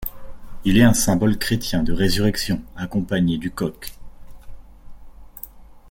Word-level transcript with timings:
Il 0.65 0.79
est 0.79 0.83
un 0.83 0.95
symbole 0.95 1.37
chrétien 1.37 1.83
de 1.83 1.93
résurrection 1.93 2.63
accompagnée 2.75 3.37
du 3.37 3.51
coq. 3.51 3.93